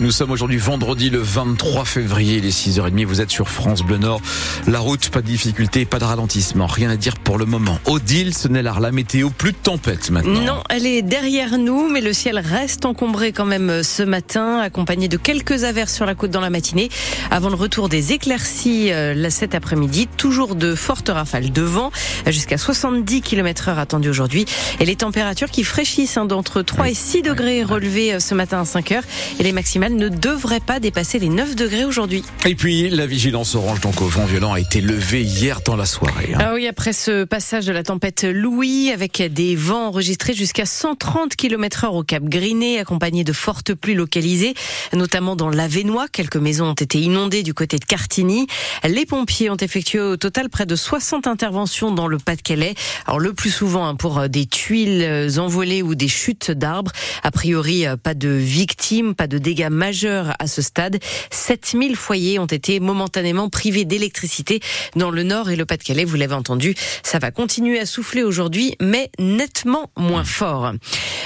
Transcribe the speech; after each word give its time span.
Nous 0.00 0.10
sommes 0.10 0.30
aujourd'hui 0.30 0.56
vendredi 0.58 1.08
le 1.08 1.18
23 1.18 1.84
février, 1.84 2.40
les 2.40 2.50
6h30. 2.50 3.04
Vous 3.04 3.20
êtes 3.20 3.30
sur 3.30 3.48
France 3.48 3.82
Bleu 3.82 3.98
Nord. 3.98 4.20
La 4.66 4.78
route, 4.78 5.10
pas 5.10 5.20
de 5.20 5.26
difficulté, 5.26 5.84
pas 5.84 5.98
de 5.98 6.04
ralentissement. 6.04 6.66
Rien 6.66 6.88
à 6.88 6.96
dire 6.96 7.16
pour 7.16 7.36
le 7.36 7.44
moment. 7.44 7.78
Odile, 7.84 8.34
ce 8.34 8.48
n'est 8.48 8.62
la 8.62 8.90
météo, 8.90 9.28
plus 9.28 9.52
de 9.52 9.56
tempête 9.56 10.10
maintenant. 10.10 10.40
Non, 10.40 10.62
elle 10.70 10.86
est 10.86 11.02
derrière 11.02 11.58
nous, 11.58 11.90
mais 11.90 12.00
le 12.00 12.14
ciel 12.14 12.38
reste 12.38 12.86
encombré 12.86 13.32
quand 13.32 13.44
même 13.44 13.68
euh, 13.68 13.82
ce 13.82 14.02
matin, 14.02 14.60
accompagné 14.60 15.08
de 15.08 15.16
quelques 15.18 15.64
averses 15.64 15.94
sur 15.94 16.06
la 16.06 16.14
côte 16.14 16.30
dans 16.30 16.40
la 16.40 16.50
matinée, 16.50 16.88
avant 17.30 17.48
le 17.50 17.54
retour 17.54 17.88
des 17.90 18.12
éclaircies 18.12 18.92
euh, 18.92 19.28
cet 19.28 19.54
après-midi. 19.54 20.08
Toujours 20.16 20.56
de 20.56 20.74
fortes 20.74 21.10
rafales 21.10 21.52
de 21.52 21.62
vent, 21.62 21.90
jusqu'à 22.26 22.56
70 22.58 23.20
km 23.20 23.68
heure 23.68 23.78
attendu 23.78 24.08
aujourd'hui. 24.08 24.46
Et 24.80 24.86
les 24.86 24.96
températures 24.96 25.50
qui 25.50 25.64
fraîchissent 25.64 26.16
hein, 26.16 26.24
d'entre 26.24 26.62
3 26.62 26.88
et 26.88 26.94
6 26.94 27.22
degrés 27.22 27.62
relevés 27.62 28.14
euh, 28.14 28.20
ce 28.20 28.34
matin 28.34 28.60
à 28.60 28.64
5 28.64 28.92
heures. 28.92 29.04
Et 29.38 29.42
les 29.42 29.52
maximale 29.66 29.96
ne 29.96 30.08
devrait 30.08 30.60
pas 30.60 30.78
dépasser 30.78 31.18
les 31.18 31.28
9 31.28 31.56
degrés 31.56 31.84
aujourd'hui. 31.84 32.22
Et 32.46 32.54
puis, 32.54 32.88
la 32.88 33.04
vigilance 33.04 33.56
orange, 33.56 33.80
donc 33.80 34.00
au 34.00 34.06
vent 34.06 34.24
violent, 34.24 34.52
a 34.52 34.60
été 34.60 34.80
levée 34.80 35.22
hier 35.22 35.60
dans 35.62 35.74
la 35.74 35.86
soirée. 35.86 36.34
Hein. 36.34 36.38
Ah 36.40 36.54
oui, 36.54 36.68
après 36.68 36.92
ce 36.92 37.24
passage 37.24 37.66
de 37.66 37.72
la 37.72 37.82
tempête 37.82 38.22
Louis, 38.22 38.92
avec 38.92 39.20
des 39.20 39.56
vents 39.56 39.88
enregistrés 39.88 40.34
jusqu'à 40.34 40.66
130 40.66 41.34
km 41.34 41.82
heure 41.82 41.94
au 41.94 42.04
Cap 42.04 42.22
Griné, 42.22 42.78
accompagnés 42.78 43.24
de 43.24 43.32
fortes 43.32 43.74
pluies 43.74 43.96
localisées, 43.96 44.54
notamment 44.92 45.34
dans 45.34 45.50
l'Avenois. 45.50 46.06
Quelques 46.12 46.36
maisons 46.36 46.66
ont 46.66 46.74
été 46.74 47.00
inondées 47.00 47.42
du 47.42 47.52
côté 47.52 47.80
de 47.80 47.84
Cartigny. 47.84 48.46
Les 48.84 49.04
pompiers 49.04 49.50
ont 49.50 49.56
effectué 49.56 49.98
au 49.98 50.16
total 50.16 50.48
près 50.48 50.66
de 50.66 50.76
60 50.76 51.26
interventions 51.26 51.90
dans 51.90 52.06
le 52.06 52.18
Pas-de-Calais. 52.18 52.76
Alors, 53.06 53.18
le 53.18 53.32
plus 53.32 53.50
souvent 53.50 53.88
hein, 53.88 53.96
pour 53.96 54.28
des 54.28 54.46
tuiles 54.46 55.28
envolées 55.38 55.82
ou 55.82 55.96
des 55.96 56.06
chutes 56.06 56.52
d'arbres. 56.52 56.92
A 57.24 57.32
priori, 57.32 57.84
pas 58.04 58.14
de 58.14 58.28
victimes, 58.28 59.16
pas 59.16 59.26
de 59.26 59.38
dégâts 59.38 59.55
dégâts 59.56 59.70
majeurs 59.70 60.34
à 60.38 60.46
ce 60.46 60.60
stade. 60.60 60.98
7000 61.30 61.96
foyers 61.96 62.38
ont 62.38 62.46
été 62.46 62.78
momentanément 62.78 63.48
privés 63.48 63.86
d'électricité 63.86 64.60
dans 64.96 65.10
le 65.10 65.22
nord 65.22 65.50
et 65.50 65.56
le 65.56 65.64
Pas-de-Calais. 65.64 66.04
Vous 66.04 66.16
l'avez 66.16 66.34
entendu, 66.34 66.74
ça 67.02 67.18
va 67.18 67.30
continuer 67.30 67.78
à 67.78 67.86
souffler 67.86 68.22
aujourd'hui, 68.22 68.74
mais 68.82 69.10
nettement 69.18 69.90
moins 69.96 70.24
fort. 70.24 70.72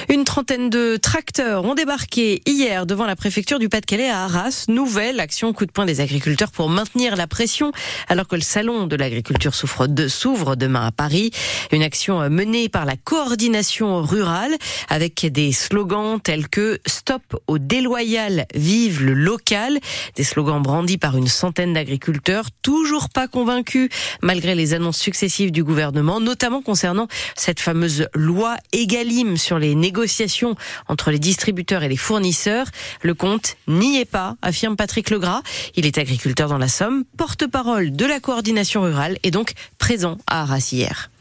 Une 0.08 0.24
trentaine 0.24 0.70
de 0.70 0.96
tracteurs 0.96 1.64
ont 1.64 1.74
débarqué 1.74 2.40
hier 2.46 2.86
devant 2.86 3.06
la 3.06 3.16
préfecture 3.16 3.58
du 3.58 3.68
Pas-de-Calais 3.68 4.08
à 4.08 4.24
Arras. 4.24 4.66
Nouvelle 4.68 5.18
action 5.18 5.52
coup 5.52 5.66
de 5.66 5.72
poing 5.72 5.86
des 5.86 6.00
agriculteurs 6.00 6.52
pour 6.52 6.68
maintenir 6.68 7.16
la 7.16 7.26
pression 7.26 7.72
alors 8.08 8.28
que 8.28 8.36
le 8.36 8.42
salon 8.42 8.86
de 8.86 8.94
l'agriculture 8.94 9.54
s'ouvre 9.54 10.56
demain 10.56 10.86
à 10.86 10.92
Paris. 10.92 11.32
Une 11.72 11.82
action 11.82 12.30
menée 12.30 12.68
par 12.68 12.84
la 12.84 12.96
coordination 12.96 14.02
rurale 14.02 14.54
avec 14.88 15.26
des 15.26 15.52
slogans 15.52 16.20
tels 16.20 16.48
que 16.48 16.78
Stop 16.86 17.22
au 17.46 17.58
déloyal 17.58 18.19
vive 18.54 19.02
le 19.02 19.14
local. 19.14 19.78
Des 20.16 20.24
slogans 20.24 20.62
brandis 20.62 20.98
par 20.98 21.16
une 21.16 21.28
centaine 21.28 21.74
d'agriculteurs, 21.74 22.46
toujours 22.62 23.08
pas 23.08 23.28
convaincus 23.28 23.88
malgré 24.22 24.54
les 24.54 24.74
annonces 24.74 24.98
successives 24.98 25.52
du 25.52 25.64
gouvernement, 25.64 26.20
notamment 26.20 26.62
concernant 26.62 27.08
cette 27.36 27.60
fameuse 27.60 28.08
loi 28.14 28.56
Egalim 28.72 29.36
sur 29.36 29.58
les 29.58 29.74
négociations 29.74 30.54
entre 30.88 31.10
les 31.10 31.18
distributeurs 31.18 31.82
et 31.82 31.88
les 31.88 31.96
fournisseurs. 31.96 32.66
Le 33.02 33.14
compte 33.14 33.56
n'y 33.66 33.98
est 33.98 34.04
pas, 34.04 34.36
affirme 34.42 34.76
Patrick 34.76 35.10
Legras. 35.10 35.42
Il 35.76 35.86
est 35.86 35.98
agriculteur 35.98 36.48
dans 36.48 36.58
la 36.58 36.68
Somme, 36.68 37.04
porte-parole 37.16 37.92
de 37.92 38.04
la 38.04 38.20
coordination 38.20 38.82
rurale 38.82 39.18
et 39.22 39.30
donc 39.30 39.52
présent 39.78 40.18
à 40.26 40.42
Arras 40.42 40.60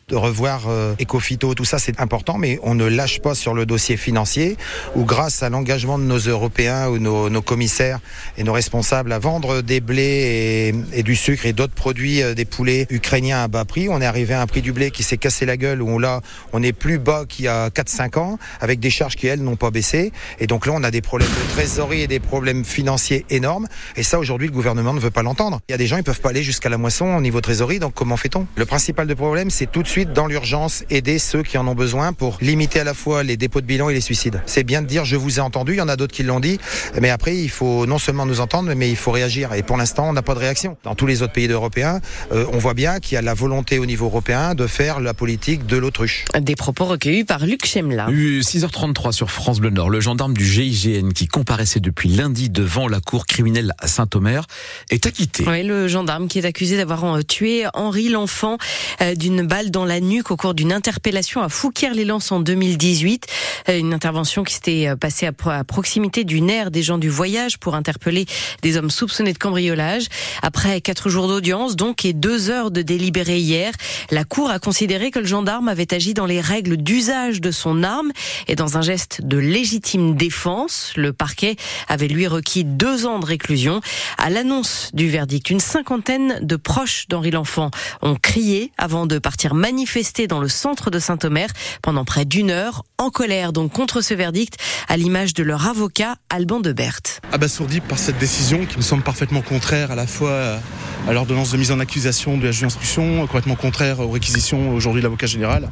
de 0.09 0.15
revoir 0.15 0.63
euh, 0.67 0.95
Ecofito, 0.99 1.53
tout 1.53 1.65
ça 1.65 1.79
c'est 1.79 1.99
important, 2.01 2.37
mais 2.37 2.59
on 2.63 2.75
ne 2.75 2.85
lâche 2.85 3.21
pas 3.21 3.35
sur 3.35 3.53
le 3.53 3.65
dossier 3.65 3.95
financier 3.95 4.57
où 4.95 5.05
grâce 5.05 5.43
à 5.43 5.49
l'engagement 5.49 5.99
de 5.99 6.03
nos 6.03 6.17
Européens 6.17 6.89
ou 6.89 6.97
nos, 6.97 7.29
nos, 7.29 7.41
commissaires 7.41 7.99
et 8.37 8.43
nos 8.43 8.53
responsables 8.53 9.11
à 9.13 9.19
vendre 9.19 9.61
des 9.61 9.79
blés 9.79 10.73
et, 10.93 10.99
et 10.99 11.03
du 11.03 11.15
sucre 11.15 11.45
et 11.45 11.53
d'autres 11.53 11.73
produits, 11.73 12.21
euh, 12.23 12.33
des 12.33 12.45
poulets 12.45 12.87
ukrainiens 12.89 13.43
à 13.43 13.47
bas 13.47 13.65
prix, 13.65 13.87
on 13.89 14.01
est 14.01 14.05
arrivé 14.05 14.33
à 14.33 14.41
un 14.41 14.47
prix 14.47 14.61
du 14.61 14.73
blé 14.73 14.89
qui 14.91 15.03
s'est 15.03 15.17
cassé 15.17 15.45
la 15.45 15.57
gueule 15.57 15.81
où 15.81 15.99
là 15.99 16.21
on 16.53 16.63
est 16.63 16.73
plus 16.73 16.97
bas 16.97 17.25
qu'il 17.27 17.45
y 17.45 17.47
a 17.47 17.69
4-5 17.69 18.17
ans 18.17 18.39
avec 18.61 18.79
des 18.79 18.89
charges 18.89 19.15
qui 19.15 19.27
elles 19.27 19.43
n'ont 19.43 19.55
pas 19.55 19.69
baissé. 19.69 20.11
Et 20.39 20.47
donc 20.47 20.65
là 20.65 20.73
on 20.75 20.83
a 20.83 20.91
des 20.91 21.01
problèmes 21.01 21.29
de 21.29 21.53
trésorerie 21.53 22.01
et 22.01 22.07
des 22.07 22.19
problèmes 22.19 22.65
financiers 22.65 23.25
énormes. 23.29 23.67
Et 23.95 24.03
ça 24.03 24.17
aujourd'hui 24.17 24.47
le 24.47 24.53
gouvernement 24.53 24.93
ne 24.93 24.99
veut 24.99 25.11
pas 25.11 25.23
l'entendre. 25.23 25.59
Il 25.69 25.71
y 25.71 25.75
a 25.75 25.77
des 25.77 25.87
gens 25.87 25.97
ils 25.97 26.03
peuvent 26.03 26.21
pas 26.21 26.29
aller 26.29 26.43
jusqu'à 26.43 26.69
la 26.69 26.77
moisson 26.77 27.15
au 27.15 27.21
niveau 27.21 27.41
trésorerie 27.41 27.79
donc 27.79 27.93
comment 27.93 28.17
fait-on? 28.17 28.47
Le 28.55 28.65
principal 28.65 29.05
de 29.05 29.13
problème 29.13 29.51
c'est 29.51 29.69
tout 29.69 29.83
de 29.83 29.87
suite 29.87 29.98
dans 30.05 30.27
l'urgence, 30.27 30.83
aider 30.89 31.19
ceux 31.19 31.43
qui 31.43 31.57
en 31.57 31.67
ont 31.67 31.75
besoin 31.75 32.13
pour 32.13 32.37
limiter 32.41 32.79
à 32.79 32.83
la 32.83 32.93
fois 32.93 33.23
les 33.23 33.37
dépôts 33.37 33.61
de 33.61 33.65
bilan 33.65 33.89
et 33.89 33.93
les 33.93 34.01
suicides. 34.01 34.41
C'est 34.45 34.63
bien 34.63 34.81
de 34.81 34.87
dire 34.87 35.05
je 35.05 35.15
vous 35.15 35.39
ai 35.39 35.41
entendu, 35.41 35.73
il 35.73 35.77
y 35.77 35.81
en 35.81 35.89
a 35.89 35.95
d'autres 35.95 36.13
qui 36.13 36.23
l'ont 36.23 36.39
dit, 36.39 36.59
mais 36.99 37.09
après 37.09 37.35
il 37.35 37.49
faut 37.49 37.85
non 37.85 37.97
seulement 37.97 38.25
nous 38.25 38.39
entendre, 38.39 38.73
mais 38.75 38.89
il 38.89 38.95
faut 38.95 39.11
réagir. 39.11 39.53
Et 39.53 39.63
pour 39.63 39.77
l'instant, 39.77 40.09
on 40.09 40.13
n'a 40.13 40.21
pas 40.21 40.33
de 40.33 40.39
réaction. 40.39 40.77
Dans 40.83 40.95
tous 40.95 41.07
les 41.07 41.21
autres 41.21 41.33
pays 41.33 41.47
européens, 41.47 41.99
euh, 42.31 42.45
on 42.53 42.57
voit 42.57 42.73
bien 42.73 42.99
qu'il 42.99 43.15
y 43.15 43.17
a 43.17 43.21
la 43.21 43.33
volonté 43.33 43.79
au 43.79 43.85
niveau 43.85 44.05
européen 44.05 44.55
de 44.55 44.67
faire 44.67 44.99
la 44.99 45.13
politique 45.13 45.65
de 45.65 45.77
l'autruche. 45.77 46.25
Des 46.39 46.55
propos 46.55 46.85
recueillis 46.85 47.23
par 47.23 47.45
Luc 47.45 47.65
Chemla. 47.65 48.09
6h33 48.09 49.11
sur 49.11 49.31
France 49.31 49.59
Bleu 49.59 49.69
Nord. 49.69 49.89
Le 49.89 49.99
gendarme 49.99 50.33
du 50.33 50.45
GIGN 50.45 51.09
qui 51.13 51.27
comparaissait 51.27 51.79
depuis 51.79 52.09
lundi 52.09 52.49
devant 52.49 52.87
la 52.87 52.99
cour 52.99 53.25
criminelle 53.25 53.73
à 53.79 53.87
Saint-Omer 53.87 54.45
est 54.89 55.05
acquitté. 55.05 55.43
Oui, 55.47 55.63
le 55.63 55.87
gendarme 55.87 56.27
qui 56.27 56.39
est 56.39 56.45
accusé 56.45 56.77
d'avoir 56.77 57.03
euh, 57.05 57.23
tué 57.23 57.65
Henri 57.73 58.09
l'enfant 58.09 58.57
euh, 59.01 59.15
d'une 59.15 59.41
balle 59.41 59.71
dans 59.71 59.85
la 59.85 59.88
nuque 59.99 60.29
au 60.29 60.37
cours 60.37 60.53
d'une 60.53 60.71
interpellation 60.71 61.41
à 61.41 61.49
Fouquier-les-Lances 61.49 62.31
en 62.31 62.39
2018. 62.39 63.25
Euh, 63.69 63.79
une 63.79 63.93
intervention 63.93 64.43
qui 64.43 64.53
s'était 64.53 64.87
euh, 64.87 64.95
passée 64.95 65.25
à 65.25 65.63
proximité 65.63 66.23
du 66.23 66.41
nerf 66.41 66.69
des 66.69 66.83
gens 66.83 66.99
du 66.99 67.09
voyage 67.09 67.57
pour 67.57 67.73
interpeller 67.73 68.27
des 68.61 68.77
hommes 68.77 68.91
soupçonnés 68.91 69.33
de 69.33 69.39
cambriolage. 69.39 70.05
Après 70.43 70.79
quatre 70.81 71.09
jours 71.09 71.27
d'audience, 71.27 71.75
donc, 71.75 72.05
et 72.05 72.13
deux 72.13 72.51
heures 72.51 72.69
de 72.69 72.83
délibéré 72.83 73.39
hier, 73.39 73.73
la 74.11 74.23
Cour 74.23 74.51
a 74.51 74.59
considéré 74.59 75.09
que 75.09 75.17
le 75.17 75.25
gendarme 75.25 75.67
avait 75.67 75.91
agi 75.91 76.13
dans 76.13 76.27
les 76.27 76.39
règles 76.39 76.77
d'usage 76.77 77.41
de 77.41 77.49
son 77.49 77.81
arme 77.81 78.11
et 78.47 78.55
dans 78.55 78.77
un 78.77 78.81
geste 78.81 79.21
de 79.23 79.37
légitime 79.37 80.15
défense. 80.15 80.93
Le 80.95 81.13
parquet 81.13 81.55
avait 81.87 82.07
lui 82.07 82.27
requis 82.27 82.63
deux 82.63 83.07
ans 83.07 83.17
de 83.17 83.25
réclusion. 83.25 83.81
À 84.19 84.29
l'annonce 84.29 84.91
du 84.93 85.09
verdict, 85.09 85.49
une 85.49 85.59
cinquantaine 85.59 86.39
de 86.43 86.55
proches 86.55 87.07
d'Henri 87.07 87.31
L'Enfant 87.31 87.71
ont 88.03 88.15
crié 88.15 88.71
avant 88.77 89.07
de 89.07 89.17
partir 89.17 89.55
manifester 89.55 89.78
manifesté 89.79 90.27
dans 90.27 90.41
le 90.41 90.49
centre 90.49 90.91
de 90.91 90.99
Saint-Omer 90.99 91.47
pendant 91.81 92.03
près 92.03 92.25
d'une 92.25 92.51
heure, 92.51 92.83
en 92.97 93.09
colère 93.09 93.53
donc 93.53 93.71
contre 93.71 94.01
ce 94.01 94.13
verdict, 94.13 94.57
à 94.89 94.97
l'image 94.97 95.33
de 95.33 95.41
leur 95.41 95.67
avocat 95.67 96.17
Alban 96.29 96.59
de 96.59 96.73
Berthe. 96.73 97.21
Abasourdi 97.31 97.79
par 97.79 97.97
cette 97.97 98.17
décision 98.17 98.65
qui 98.65 98.75
me 98.75 98.81
semble 98.81 99.03
parfaitement 99.03 99.41
contraire 99.41 99.91
à 99.91 99.95
la 99.95 100.05
fois 100.05 100.59
à 101.07 101.13
l'ordonnance 101.13 101.51
de 101.51 101.57
mise 101.57 101.71
en 101.71 101.79
accusation 101.79 102.37
de 102.37 102.45
la 102.45 102.51
juge 102.51 102.61
d'instruction, 102.61 103.25
complètement 103.27 103.55
contraire 103.55 103.99
aux 103.99 104.09
réquisitions 104.09 104.73
aujourd'hui 104.73 105.01
de 105.01 105.05
l'avocat 105.05 105.27
général, 105.27 105.69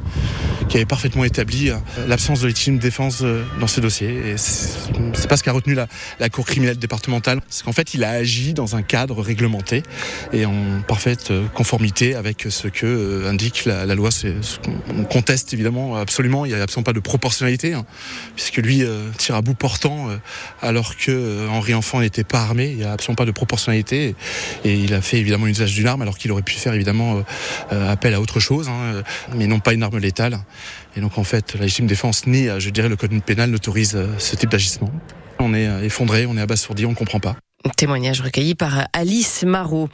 qui 0.68 0.76
avait 0.76 0.86
parfaitement 0.86 1.24
établi 1.24 1.70
l'absence 2.06 2.40
de 2.40 2.48
légitime 2.48 2.78
défense 2.78 3.20
euh, 3.22 3.44
dans 3.60 3.66
ce 3.66 3.80
dossier. 3.80 4.08
Et 4.08 4.36
c'est 4.36 5.28
pas 5.28 5.36
ce 5.36 5.42
qu'a 5.42 5.52
retenu 5.52 5.74
la, 5.74 5.88
Cour 6.28 6.46
criminelle 6.46 6.78
départementale, 6.78 7.40
c'est 7.48 7.64
qu'en 7.64 7.72
fait 7.72 7.94
il 7.94 8.04
a 8.04 8.10
agi 8.10 8.52
dans 8.52 8.76
un 8.76 8.82
cadre 8.82 9.22
réglementé 9.22 9.82
et 10.32 10.44
en 10.44 10.82
parfaite 10.86 11.30
euh, 11.30 11.46
conformité 11.54 12.14
avec 12.14 12.46
ce 12.50 12.68
que 12.68 12.86
euh, 12.86 13.30
indique 13.30 13.64
la, 13.64 13.86
loi, 13.94 14.10
c'est 14.10 14.34
on 14.96 15.04
conteste 15.04 15.52
évidemment 15.54 15.96
absolument. 15.96 16.44
Il 16.44 16.52
n'y 16.52 16.58
a 16.58 16.62
absolument 16.62 16.84
pas 16.84 16.92
de 16.92 17.00
proportionnalité, 17.00 17.74
hein, 17.74 17.84
puisque 18.36 18.56
lui 18.56 18.82
euh, 18.82 19.08
tire 19.16 19.34
à 19.34 19.42
bout 19.42 19.54
portant, 19.54 20.10
euh, 20.10 20.16
alors 20.62 20.96
que 20.96 21.10
euh, 21.10 21.48
Henri 21.48 21.74
Enfant 21.74 22.00
n'était 22.00 22.24
pas 22.24 22.40
armé. 22.40 22.70
Il 22.70 22.76
n'y 22.78 22.84
a 22.84 22.92
absolument 22.92 23.16
pas 23.16 23.24
de 23.24 23.30
proportionnalité, 23.30 24.14
et, 24.64 24.74
il 24.74 24.94
a 24.94 25.00
fait 25.00 25.17
évidemment 25.18 25.46
usage 25.46 25.74
d'une 25.74 25.86
arme, 25.86 26.02
alors 26.02 26.18
qu'il 26.18 26.32
aurait 26.32 26.42
pu 26.42 26.54
faire 26.54 26.74
évidemment 26.74 27.22
appel 27.70 28.14
à 28.14 28.20
autre 28.20 28.40
chose, 28.40 28.68
hein, 28.68 29.02
mais 29.34 29.46
non 29.46 29.60
pas 29.60 29.72
une 29.72 29.82
arme 29.82 29.98
létale. 29.98 30.38
Et 30.96 31.00
donc 31.00 31.18
en 31.18 31.24
fait, 31.24 31.54
la 31.54 31.62
légitime 31.62 31.86
défense 31.86 32.26
ni, 32.26 32.48
je 32.58 32.70
dirais, 32.70 32.88
le 32.88 32.96
code 32.96 33.22
pénal 33.22 33.50
n'autorise 33.50 33.98
ce 34.18 34.36
type 34.36 34.50
d'agissement. 34.50 34.90
On 35.38 35.54
est 35.54 35.84
effondré, 35.84 36.26
on 36.26 36.36
est 36.36 36.40
abasourdi, 36.40 36.86
on 36.86 36.90
ne 36.90 36.94
comprend 36.94 37.20
pas. 37.20 37.36
Témoignage 37.76 38.20
recueilli 38.20 38.54
par 38.54 38.86
Alice 38.92 39.42
Marot. 39.44 39.88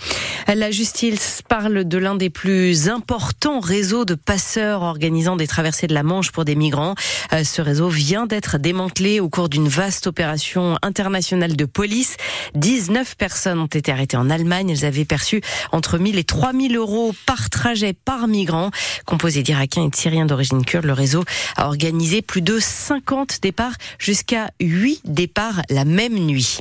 La 0.47 0.71
justice 0.71 1.41
parle 1.49 1.85
de 1.85 1.99
l'un 1.99 2.17
des 2.17 2.29
plus 2.29 2.89
importants 2.91 3.61
réseaux 3.61 4.05
de 4.05 4.15
passeurs 4.15 4.83
organisant 4.83 5.37
des 5.37 5.47
traversées 5.47 5.87
de 5.87 5.95
la 5.95 6.03
Manche 6.03 6.33
pour 6.33 6.45
des 6.45 6.55
migrants. 6.55 6.95
Euh, 7.33 7.45
ce 7.45 7.63
réseau 7.63 7.89
vient 7.89 8.27
d'être 8.27 8.59
démantelé 8.59 9.21
au 9.21 9.31
cours 9.31 9.49
d'une 9.49 9.69
vaste 9.69 10.07
opération 10.07 10.77
internationale 10.83 11.57
de 11.57 11.65
police. 11.65 12.17
19 12.55 13.17
personnes 13.17 13.59
ont 13.59 13.67
été 13.67 13.91
arrêtées 13.91 14.19
en 14.19 14.29
Allemagne. 14.29 14.69
Elles 14.71 14.85
avaient 14.85 15.07
perçu 15.07 15.41
entre 15.73 15.99
1000 15.99 16.19
et 16.19 16.25
3000 16.25 16.77
euros 16.77 17.15
par 17.27 17.49
trajet 17.49 17.95
par 17.95 18.29
migrant. 18.29 18.71
Composé 19.07 19.43
d'Irakiens 19.43 19.85
et 19.85 19.91
de 19.91 19.97
Syriens 19.97 20.27
d'origine 20.27 20.65
kurde, 20.65 20.85
le 20.85 20.93
réseau 20.93 21.25
a 21.57 21.67
organisé 21.67 22.21
plus 22.21 22.43
de 22.43 22.59
50 22.61 23.41
départs 23.41 23.75
jusqu'à 23.99 24.51
8 24.61 25.01
départs 25.07 25.63
la 25.71 25.87
même 25.87 26.15
nuit. 26.15 26.59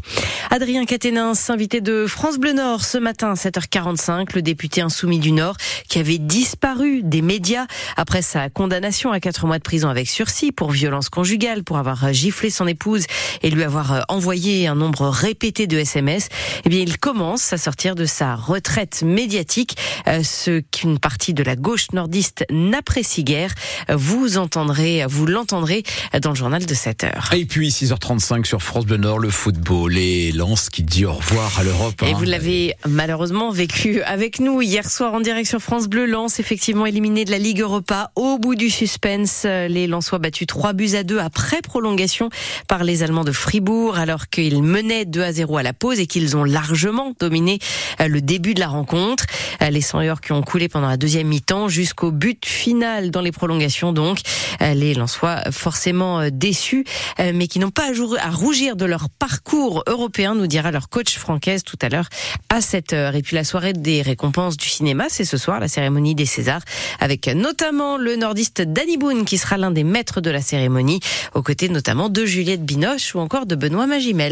Adrien 0.49 0.85
Caténin, 0.85 1.33
invité 1.49 1.81
de 1.81 2.07
France 2.07 2.37
Bleu 2.37 2.53
Nord 2.53 2.85
ce 2.85 2.97
matin 2.97 3.31
à 3.31 3.35
7h45, 3.73 4.35
le 4.35 4.41
député 4.41 4.81
insoumis 4.81 5.19
du 5.19 5.31
Nord 5.31 5.57
qui 5.87 5.99
avait 5.99 6.17
disparu 6.17 7.01
des 7.03 7.21
médias 7.21 7.65
après 7.97 8.21
sa 8.21 8.49
condamnation 8.49 9.11
à 9.11 9.19
4 9.19 9.47
mois 9.47 9.57
de 9.57 9.63
prison 9.63 9.89
avec 9.89 10.07
sursis 10.07 10.51
pour 10.51 10.71
violence 10.71 11.09
conjugale, 11.09 11.63
pour 11.63 11.77
avoir 11.77 12.13
giflé 12.13 12.49
son 12.49 12.67
épouse 12.67 13.05
et 13.41 13.49
lui 13.49 13.63
avoir 13.63 14.05
envoyé 14.09 14.67
un 14.67 14.75
nombre 14.75 15.07
répété 15.07 15.67
de 15.67 15.77
SMS. 15.77 16.29
Eh 16.65 16.69
bien, 16.69 16.79
il 16.79 16.97
commence 16.97 17.51
à 17.53 17.57
sortir 17.57 17.95
de 17.95 18.05
sa 18.05 18.35
retraite 18.35 19.03
médiatique, 19.03 19.77
euh, 20.07 20.23
ce 20.23 20.59
qu'une 20.59 20.99
partie 20.99 21.33
de 21.33 21.43
la 21.43 21.55
gauche 21.55 21.91
nordiste 21.93 22.45
n'apprécie 22.51 23.23
guère. 23.23 23.53
Vous 23.89 24.37
entendrez, 24.37 25.05
vous 25.07 25.25
l'entendrez 25.25 25.83
dans 26.21 26.29
le 26.29 26.35
journal 26.35 26.65
de 26.65 26.73
7 26.73 27.05
h 27.05 27.35
Et 27.35 27.45
puis 27.45 27.69
6h35 27.69 28.45
sur 28.45 28.61
France 28.61 28.85
Bleu 28.85 28.97
Nord, 28.97 29.19
le 29.19 29.29
football 29.29 29.97
et 29.97 30.31
Lens 30.31 30.69
qui 30.69 30.83
dit 30.83 31.05
au 31.05 31.13
revoir 31.13 31.59
à 31.59 31.63
l'Europe. 31.63 32.01
Et 32.03 32.11
hein. 32.11 32.15
vous 32.15 32.25
l'avez 32.25 32.75
malheureusement 32.87 33.51
vécu 33.51 33.62
avec 34.05 34.41
nous 34.41 34.61
hier 34.61 34.89
soir 34.89 35.13
en 35.13 35.21
direct 35.21 35.47
sur 35.47 35.61
France 35.61 35.87
Bleu. 35.87 36.05
Lens 36.05 36.41
effectivement 36.41 36.85
éliminé 36.85 37.23
de 37.23 37.31
la 37.31 37.37
Ligue 37.37 37.61
Europa 37.61 38.11
au 38.15 38.37
bout 38.37 38.55
du 38.55 38.69
suspense. 38.69 39.43
Les 39.45 39.87
Lensois 39.87 40.19
battus 40.19 40.47
3 40.47 40.73
buts 40.73 40.95
à 40.95 41.03
2 41.03 41.19
après 41.19 41.61
prolongation 41.61 42.29
par 42.67 42.83
les 42.83 43.03
Allemands 43.03 43.23
de 43.23 43.31
Fribourg 43.31 43.97
alors 43.97 44.27
qu'ils 44.27 44.63
menaient 44.63 45.05
2 45.05 45.21
à 45.21 45.31
0 45.31 45.57
à 45.57 45.63
la 45.63 45.71
pause 45.71 46.01
et 46.01 46.07
qu'ils 46.07 46.35
ont 46.35 46.43
largement 46.43 47.13
dominé 47.19 47.59
euh, 48.01 48.09
le 48.09 48.19
début 48.19 48.53
de 48.53 48.59
la 48.59 48.67
rencontre. 48.67 49.25
Euh, 49.61 49.69
les 49.69 49.81
100 49.81 50.01
heures 50.01 50.21
qui 50.21 50.33
ont 50.33 50.41
coulé 50.41 50.67
pendant 50.67 50.89
la 50.89 50.97
deuxième 50.97 51.27
mi-temps 51.27 51.69
jusqu'au 51.69 52.11
but 52.11 52.45
final 52.45 53.11
dans 53.11 53.21
les 53.21 53.31
prolongations 53.31 53.93
donc. 53.93 54.19
Euh, 54.61 54.73
les 54.73 54.93
Lensois 54.93 55.37
forcément 55.51 56.29
déçus 56.29 56.83
mais 57.19 57.47
qui 57.47 57.59
n'ont 57.59 57.71
pas 57.71 57.91
à 58.19 58.29
rougir 58.29 58.75
de 58.75 58.85
leur 58.85 59.09
parcours 59.09 59.83
européen, 59.87 60.35
nous 60.35 60.47
dira 60.47 60.71
leur 60.71 60.89
coach 60.89 61.17
francaise 61.17 61.63
tout 61.63 61.77
à 61.81 61.89
l'heure 61.89 62.09
à 62.49 62.59
7h. 62.59 63.15
Et 63.15 63.21
puis 63.21 63.35
la 63.35 63.43
soirée 63.53 63.73
des 63.73 64.01
récompenses 64.01 64.57
du 64.57 64.67
cinéma, 64.67 65.05
c'est 65.09 65.25
ce 65.25 65.37
soir 65.37 65.59
la 65.59 65.67
cérémonie 65.67 66.15
des 66.15 66.25
Césars 66.25 66.63
avec 66.99 67.27
notamment 67.27 67.97
le 67.97 68.15
nordiste 68.15 68.63
Danny 68.63 68.97
Boone 68.97 69.25
qui 69.25 69.37
sera 69.37 69.57
l'un 69.57 69.69
des 69.69 69.83
maîtres 69.83 70.21
de 70.21 70.31
la 70.31 70.41
cérémonie 70.41 71.01
aux 71.35 71.43
côtés 71.43 71.69
notamment 71.69 72.09
de 72.09 72.25
Juliette 72.25 72.65
Binoche 72.65 73.13
ou 73.13 73.19
encore 73.19 73.45
de 73.45 73.53
Benoît 73.53 73.85
Magimel. 73.85 74.31